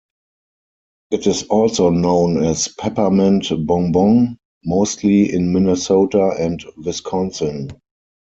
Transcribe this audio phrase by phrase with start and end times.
[1.11, 7.69] It is also known as peppermint bon bon, mostly in Minnesota and Wisconsin.